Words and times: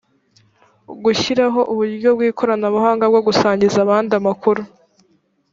gushyiraho 1.03 1.59
uburyo 1.71 2.09
bw 2.15 2.21
ikoranabuhanga 2.29 3.03
bwo 3.11 3.21
gusangiza 3.27 3.77
abandi 3.85 4.11
amakuru 4.19 4.61